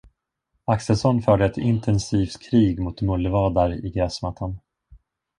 Axelsson 0.65 1.21
förde 1.21 1.45
ett 1.45 1.57
intensivt 1.57 2.49
krig 2.49 2.79
mot 2.79 3.01
mullvadar 3.01 3.85
i 3.85 3.89
gräsmattan. 3.91 4.59